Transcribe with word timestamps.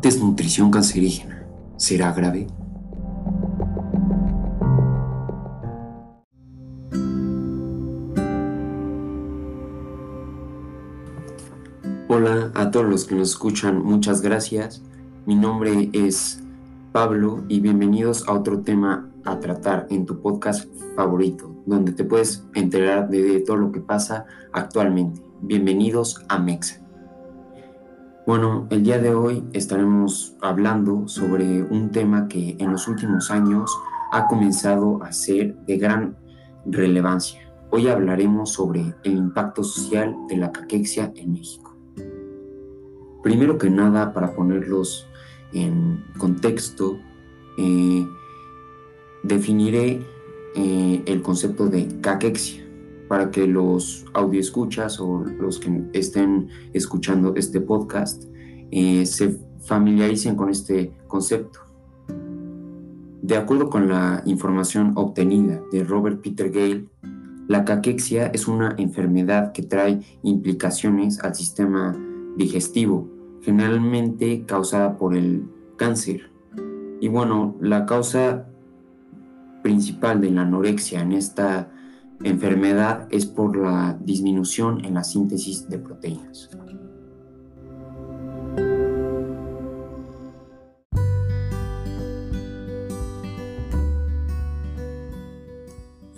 Desnutrición 0.00 0.70
cancerígena. 0.70 1.44
¿Será 1.76 2.12
grave? 2.12 2.46
Hola 12.06 12.52
a 12.54 12.70
todos 12.70 12.86
los 12.86 13.04
que 13.06 13.16
nos 13.16 13.30
escuchan, 13.30 13.82
muchas 13.82 14.22
gracias. 14.22 14.82
Mi 15.26 15.34
nombre 15.34 15.90
es 15.92 16.40
Pablo 16.92 17.42
y 17.48 17.58
bienvenidos 17.58 18.26
a 18.28 18.34
otro 18.34 18.60
tema 18.60 19.10
a 19.24 19.40
tratar 19.40 19.88
en 19.90 20.06
tu 20.06 20.20
podcast 20.20 20.68
favorito, 20.94 21.52
donde 21.66 21.90
te 21.90 22.04
puedes 22.04 22.44
enterar 22.54 23.08
de, 23.08 23.40
todo 23.40 23.56
lo 23.56 23.72
que 23.72 23.80
pasa 23.80 24.26
actualmente. 24.52 25.20
Bienvenidos 25.42 26.24
a 26.28 26.38
Mexa. 26.38 26.87
Bueno, 28.28 28.66
el 28.68 28.82
día 28.82 28.98
de 28.98 29.14
hoy 29.14 29.42
estaremos 29.54 30.36
hablando 30.42 31.08
sobre 31.08 31.62
un 31.62 31.90
tema 31.90 32.28
que 32.28 32.56
en 32.58 32.72
los 32.72 32.86
últimos 32.86 33.30
años 33.30 33.74
ha 34.12 34.26
comenzado 34.26 35.02
a 35.02 35.12
ser 35.12 35.56
de 35.64 35.78
gran 35.78 36.14
relevancia. 36.66 37.50
Hoy 37.70 37.88
hablaremos 37.88 38.52
sobre 38.52 38.94
el 39.02 39.16
impacto 39.16 39.64
social 39.64 40.14
de 40.28 40.36
la 40.36 40.52
caquexia 40.52 41.10
en 41.16 41.32
México. 41.32 41.74
Primero 43.22 43.56
que 43.56 43.70
nada, 43.70 44.12
para 44.12 44.34
ponerlos 44.34 45.08
en 45.54 46.04
contexto, 46.18 46.98
eh, 47.56 48.06
definiré 49.22 50.02
eh, 50.54 51.02
el 51.06 51.22
concepto 51.22 51.68
de 51.68 51.98
caquexia 52.02 52.67
para 53.08 53.30
que 53.30 53.46
los 53.46 54.04
audioescuchas 54.14 55.00
o 55.00 55.24
los 55.40 55.58
que 55.58 55.82
estén 55.92 56.48
escuchando 56.72 57.34
este 57.36 57.60
podcast 57.60 58.24
eh, 58.70 59.06
se 59.06 59.38
familiaricen 59.64 60.36
con 60.36 60.50
este 60.50 60.92
concepto. 61.06 61.60
De 63.22 63.36
acuerdo 63.36 63.68
con 63.68 63.88
la 63.88 64.22
información 64.26 64.92
obtenida 64.94 65.60
de 65.72 65.84
Robert 65.84 66.20
Peter 66.22 66.50
Gale, 66.50 66.86
la 67.48 67.64
caquexia 67.64 68.26
es 68.28 68.46
una 68.46 68.74
enfermedad 68.78 69.52
que 69.52 69.62
trae 69.62 70.00
implicaciones 70.22 71.20
al 71.20 71.34
sistema 71.34 71.96
digestivo, 72.36 73.08
generalmente 73.42 74.44
causada 74.46 74.96
por 74.98 75.16
el 75.16 75.44
cáncer. 75.76 76.30
Y 77.00 77.08
bueno, 77.08 77.56
la 77.60 77.86
causa 77.86 78.46
principal 79.62 80.20
de 80.20 80.30
la 80.30 80.42
anorexia 80.42 81.00
en 81.00 81.12
esta 81.12 81.70
enfermedad 82.22 83.06
es 83.10 83.26
por 83.26 83.56
la 83.56 83.96
disminución 84.00 84.84
en 84.84 84.94
la 84.94 85.04
síntesis 85.04 85.68
de 85.68 85.78
proteínas. 85.78 86.50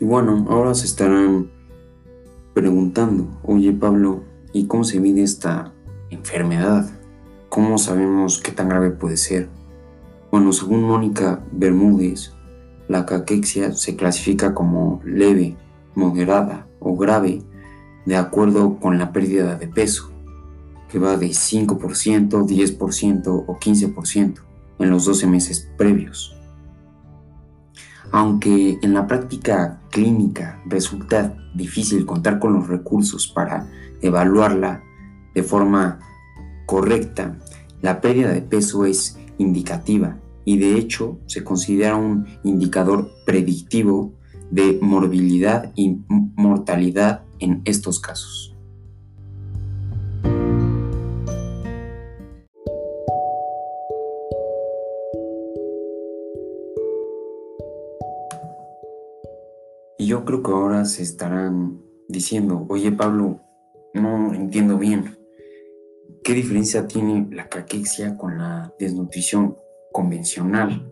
Y 0.01 0.05
bueno, 0.05 0.47
ahora 0.49 0.75
se 0.75 0.87
estarán 0.87 1.51
preguntando, 2.55 3.29
oye 3.43 3.73
Pablo, 3.73 4.25
¿y 4.53 4.67
cómo 4.67 4.85
se 4.85 4.99
mide 4.99 5.23
esta 5.23 5.75
enfermedad? 6.09 6.91
¿Cómo 7.51 7.77
sabemos 7.77 8.41
qué 8.41 8.53
tan 8.53 8.71
grave 8.71 8.91
puede 8.91 9.19
ser? 9.19 9.51
Bueno, 10.31 10.53
según 10.53 10.85
Mónica 10.85 11.45
Bermúdez, 11.53 12.33
la 12.89 13.05
caquexia 13.05 13.73
se 13.73 13.97
clasifica 13.97 14.55
como 14.55 15.03
leve 15.05 15.57
moderada 15.95 16.67
o 16.79 16.97
grave 16.97 17.43
de 18.07 18.17
acuerdo 18.17 18.79
con 18.79 18.99
la 18.99 19.13
pérdida 19.13 19.57
de 19.57 19.69
peso, 19.69 20.11
que 20.89 20.99
va 20.99 21.17
de 21.17 21.29
5%, 21.29 21.77
10% 22.29 23.45
o 23.47 23.59
15% 23.59 24.35
en 24.79 24.91
los 24.91 25.05
12 25.05 25.27
meses 25.27 25.71
previos. 25.77 26.37
Aunque 28.13 28.79
en 28.83 28.95
la 28.95 29.07
práctica 29.07 29.81
clínica 29.91 30.61
resulta 30.67 31.37
difícil 31.55 32.07
contar 32.07 32.39
con 32.39 32.55
los 32.55 32.67
recursos 32.67 33.29
para 33.29 33.69
evaluarla 34.03 34.83
de 35.35 35.43
forma 35.43 36.01
correcta, 36.67 37.39
la 37.83 38.01
pérdida 38.01 38.33
de 38.33 38.43
peso 38.43 38.85
es 38.85 39.19
indicativa 39.39 40.17
y 40.45 40.59
de 40.59 40.77
hecho 40.77 41.19
se 41.27 41.45
considera 41.45 41.97
un 41.97 42.27
indicador 42.43 43.11
predictivo 43.25 44.13
de 44.51 44.79
morbilidad 44.81 45.73
y 45.77 45.99
mortalidad 46.37 47.23
en 47.39 47.63
estos 47.65 48.01
casos. 48.01 48.57
Y 59.99 60.07
yo 60.07 60.25
creo 60.25 60.43
que 60.43 60.51
ahora 60.51 60.85
se 60.87 61.03
estarán 61.03 61.83
diciendo, 62.09 62.67
oye 62.69 62.91
Pablo, 62.91 63.41
no 63.95 64.35
entiendo 64.35 64.79
bien. 64.79 65.19
¿Qué 66.25 66.35
diferencia 66.35 66.87
tiene 66.87 67.29
la 67.31 67.49
caquexia 67.49 68.17
con 68.17 68.39
la 68.39 68.75
desnutrición 68.79 69.57
convencional? 69.93 70.91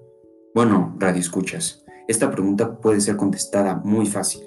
Bueno, 0.54 0.96
radio 0.98 1.20
escuchas. 1.20 1.84
Esta 2.08 2.30
pregunta 2.30 2.80
puede 2.80 3.02
ser 3.02 3.16
contestada 3.16 3.82
muy 3.84 4.06
fácil, 4.06 4.42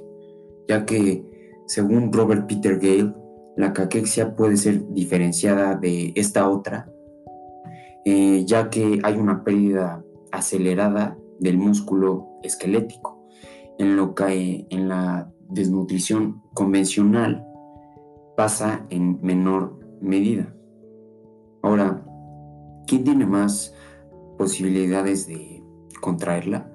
ya 0.67 0.83
que, 0.83 1.23
según 1.67 2.11
Robert 2.11 2.47
Peter 2.47 2.79
Gale, 2.79 3.13
la 3.55 3.71
caquexia 3.71 4.35
puede 4.35 4.57
ser 4.57 4.87
diferenciada 4.89 5.75
de 5.75 6.11
esta 6.15 6.49
otra, 6.49 6.91
eh, 8.03 8.43
ya 8.47 8.71
que 8.71 8.99
hay 9.03 9.15
una 9.15 9.43
pérdida 9.43 10.03
acelerada 10.31 11.15
del 11.39 11.59
músculo 11.59 12.39
esquelético, 12.41 13.27
en 13.77 13.95
lo 13.95 14.15
que 14.15 14.65
en 14.69 14.89
la 14.89 15.31
desnutrición 15.47 16.41
convencional 16.55 17.45
pasa 18.35 18.87
en 18.89 19.19
menor 19.21 19.77
medida. 20.01 20.55
Ahora, 21.61 22.03
¿quién 22.87 23.03
tiene 23.03 23.27
más 23.27 23.75
posibilidades 24.39 25.27
de 25.27 25.63
contraerla? 25.99 26.70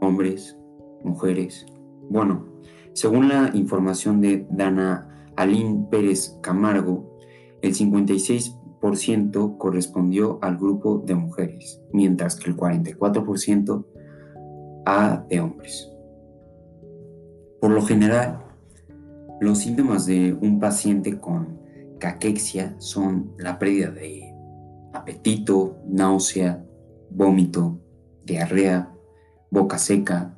Hombres, 0.00 0.58
mujeres. 1.02 1.66
Bueno, 2.08 2.46
según 2.92 3.28
la 3.28 3.50
información 3.54 4.20
de 4.20 4.46
Dana 4.50 5.30
Aline 5.36 5.86
Pérez 5.90 6.38
Camargo, 6.42 7.18
el 7.62 7.74
56% 7.74 9.56
correspondió 9.58 10.38
al 10.42 10.56
grupo 10.56 11.02
de 11.04 11.14
mujeres, 11.14 11.80
mientras 11.92 12.36
que 12.36 12.50
el 12.50 12.56
44% 12.56 13.84
a 14.86 15.24
de 15.28 15.40
hombres. 15.40 15.92
Por 17.60 17.72
lo 17.72 17.82
general, 17.82 18.44
los 19.40 19.58
síntomas 19.58 20.06
de 20.06 20.36
un 20.40 20.58
paciente 20.58 21.20
con 21.20 21.58
caquexia 21.98 22.74
son 22.78 23.32
la 23.38 23.58
pérdida 23.58 23.90
de 23.90 24.34
apetito, 24.92 25.76
náusea, 25.86 26.64
vómito, 27.10 27.78
diarrea, 28.24 28.92
boca 29.50 29.78
seca 29.78 30.36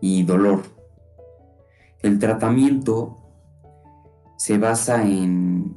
y 0.00 0.24
dolor. 0.24 0.62
El 2.00 2.18
tratamiento 2.18 3.18
se 4.36 4.58
basa 4.58 5.02
en, 5.06 5.76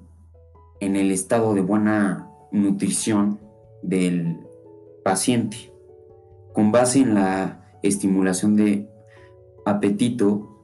en 0.79 0.95
el 0.95 1.11
estado 1.11 1.53
de 1.53 1.61
buena 1.61 2.29
nutrición 2.51 3.39
del 3.83 4.39
paciente. 5.03 5.71
Con 6.53 6.71
base 6.71 6.99
en 6.99 7.13
la 7.13 7.65
estimulación 7.83 8.55
de 8.55 8.89
apetito, 9.65 10.55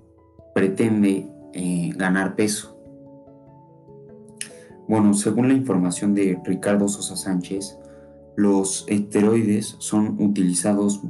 pretende 0.56 1.30
eh, 1.54 1.92
ganar 1.96 2.36
peso. 2.36 2.78
Bueno, 4.88 5.14
según 5.14 5.48
la 5.48 5.54
información 5.54 6.16
de 6.16 6.40
Ricardo 6.44 6.88
Sosa 6.88 7.16
Sánchez, 7.16 7.78
los 8.36 8.86
esteroides 8.88 9.76
son 9.80 10.18
utilizados 10.20 11.02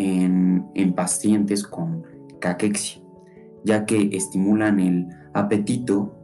en, 0.00 0.94
pacientes 0.94 1.64
con 1.64 2.04
caquexia, 2.40 3.02
ya 3.64 3.84
que 3.84 4.10
estimulan 4.12 4.80
el 4.80 5.08
apetito 5.34 6.14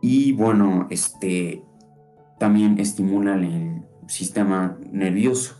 y 0.00 0.32
bueno, 0.32 0.88
este 0.90 1.64
también 2.38 2.78
estimulan 2.80 3.44
el 3.44 3.82
sistema 4.08 4.76
nervioso. 4.90 5.54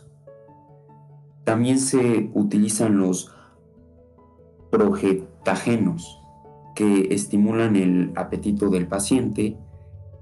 También 1.45 1.79
se 1.79 2.29
utilizan 2.33 2.97
los 2.97 3.33
progestagenos 4.69 6.19
que 6.75 7.13
estimulan 7.13 7.75
el 7.75 8.11
apetito 8.15 8.69
del 8.69 8.87
paciente 8.87 9.57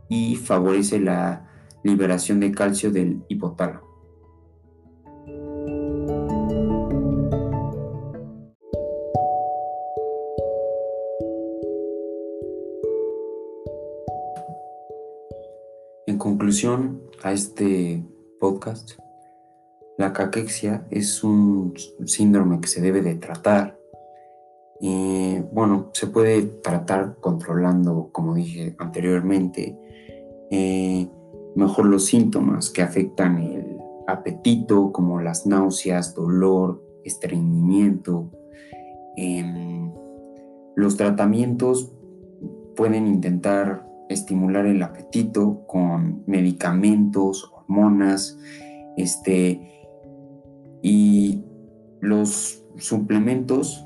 y 0.07 0.35
favorece 0.35 1.00
la 1.00 1.47
liberación 1.83 2.39
de 2.39 2.51
calcio 2.51 2.91
del 2.91 3.24
hipotálamo. 3.27 3.90
Conclusión 16.21 17.01
a 17.23 17.31
este 17.31 18.06
podcast, 18.39 18.91
la 19.97 20.13
caquexia 20.13 20.85
es 20.91 21.23
un 21.23 21.73
síndrome 22.06 22.62
que 22.62 22.68
se 22.68 22.79
debe 22.79 23.01
de 23.01 23.15
tratar. 23.15 23.79
Y 24.79 25.39
bueno, 25.51 25.89
se 25.94 26.06
puede 26.06 26.44
tratar 26.44 27.15
controlando, 27.19 28.09
como 28.12 28.35
dije 28.35 28.75
anteriormente, 28.77 29.75
eh, 30.51 31.09
mejor 31.56 31.88
los 31.88 32.06
síntomas 32.06 32.69
que 32.69 32.83
afectan 32.83 33.39
el 33.41 33.77
apetito, 34.06 34.91
como 34.91 35.21
las 35.21 35.47
náuseas, 35.47 36.13
dolor, 36.13 36.83
estreñimiento. 37.03 38.29
Em, 39.17 39.91
los 40.75 40.97
tratamientos 40.97 41.91
pueden 42.75 43.07
intentar 43.07 43.90
estimular 44.11 44.65
el 44.65 44.81
apetito 44.83 45.65
con 45.67 46.23
medicamentos, 46.27 47.51
hormonas, 47.53 48.37
este, 48.97 49.61
y 50.81 51.43
los 52.01 52.63
suplementos 52.77 53.85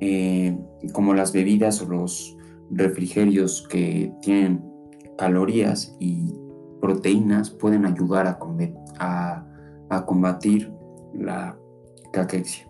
eh, 0.00 0.56
como 0.92 1.14
las 1.14 1.32
bebidas 1.32 1.82
o 1.82 1.88
los 1.88 2.36
refrigerios 2.70 3.66
que 3.68 4.12
tienen 4.20 4.64
calorías 5.16 5.96
y 5.98 6.32
proteínas 6.80 7.50
pueden 7.50 7.84
ayudar 7.84 8.26
a, 8.98 9.44
a, 9.88 10.06
combatir 10.06 10.72
la 11.14 11.58
caquexia. 12.12 12.68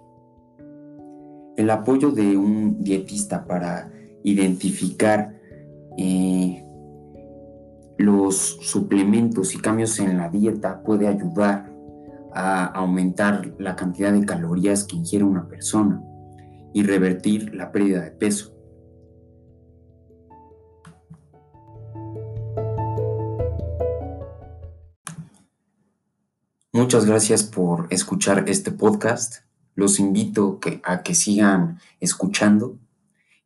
El 1.56 1.70
apoyo 1.70 2.12
de 2.12 2.36
un 2.36 2.82
dietista 2.82 3.44
para 3.44 3.90
identificar 4.22 5.38
eh, 5.98 6.47
los 8.08 8.58
suplementos 8.62 9.54
y 9.54 9.58
cambios 9.58 9.98
en 10.00 10.16
la 10.16 10.30
dieta 10.30 10.82
puede 10.82 11.06
ayudar 11.06 11.70
a 12.32 12.64
aumentar 12.64 13.54
la 13.58 13.76
cantidad 13.76 14.12
de 14.12 14.24
calorías 14.24 14.84
que 14.84 14.96
ingiere 14.96 15.24
una 15.24 15.46
persona 15.46 16.02
y 16.72 16.82
revertir 16.82 17.54
la 17.54 17.70
pérdida 17.70 18.02
de 18.02 18.10
peso. 18.10 18.54
Muchas 26.72 27.06
gracias 27.06 27.42
por 27.42 27.86
escuchar 27.90 28.44
este 28.48 28.70
podcast. 28.70 29.42
Los 29.74 30.00
invito 30.00 30.60
a 30.84 31.02
que 31.02 31.14
sigan 31.14 31.78
escuchando 32.00 32.78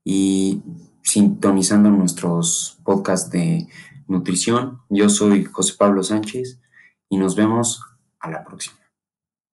y 0.05 0.62
sintonizando 1.03 1.91
nuestros 1.91 2.79
podcasts 2.85 3.31
de 3.31 3.69
nutrición. 4.12 4.82
Yo 4.88 5.09
soy 5.09 5.44
José 5.44 5.75
Pablo 5.76 6.03
Sánchez 6.03 6.61
y 7.09 7.17
nos 7.17 7.35
vemos 7.35 7.82
a 8.20 8.31
la 8.31 8.44
próxima. 8.44 8.81